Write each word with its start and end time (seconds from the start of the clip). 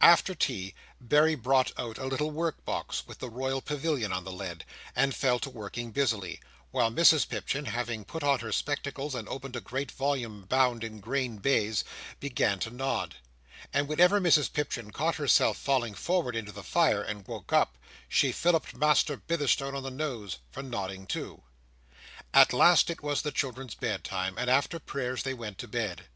After 0.00 0.34
tea, 0.34 0.72
Berry 1.02 1.34
brought 1.34 1.70
out 1.78 1.98
a 1.98 2.06
little 2.06 2.30
work 2.30 2.64
box, 2.64 3.06
with 3.06 3.18
the 3.18 3.28
Royal 3.28 3.60
Pavilion 3.60 4.10
on 4.10 4.24
the 4.24 4.32
lid, 4.32 4.64
and 4.94 5.14
fell 5.14 5.38
to 5.40 5.50
working 5.50 5.90
busily; 5.90 6.40
while 6.70 6.90
Mrs 6.90 7.28
Pipchin, 7.28 7.66
having 7.66 8.02
put 8.02 8.22
on 8.22 8.38
her 8.38 8.52
spectacles 8.52 9.14
and 9.14 9.28
opened 9.28 9.54
a 9.54 9.60
great 9.60 9.92
volume 9.92 10.46
bound 10.46 10.82
in 10.82 10.98
green 11.00 11.36
baize, 11.36 11.84
began 12.20 12.58
to 12.60 12.70
nod. 12.70 13.16
And 13.70 13.86
whenever 13.86 14.18
Mrs 14.18 14.50
Pipchin 14.50 14.92
caught 14.92 15.16
herself 15.16 15.58
falling 15.58 15.92
forward 15.92 16.34
into 16.34 16.52
the 16.52 16.64
fire, 16.64 17.02
and 17.02 17.26
woke 17.28 17.52
up, 17.52 17.76
she 18.08 18.32
filliped 18.32 18.74
Master 18.74 19.18
Bitherstone 19.18 19.74
on 19.74 19.82
the 19.82 19.90
nose 19.90 20.38
for 20.50 20.62
nodding 20.62 21.06
too. 21.06 21.42
At 22.32 22.54
last 22.54 22.88
it 22.88 23.02
was 23.02 23.20
the 23.20 23.30
children's 23.30 23.74
bedtime, 23.74 24.38
and 24.38 24.48
after 24.48 24.78
prayers 24.78 25.22
they 25.22 25.34
went 25.34 25.58
to 25.58 25.68
bed. 25.68 26.06